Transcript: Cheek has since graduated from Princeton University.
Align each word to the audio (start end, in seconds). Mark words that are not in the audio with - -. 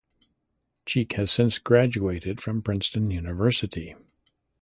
Cheek 0.87 1.13
has 1.13 1.29
since 1.29 1.59
graduated 1.59 2.41
from 2.41 2.63
Princeton 2.63 3.11
University. 3.11 3.95